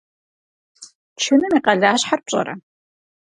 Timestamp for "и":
1.57-1.59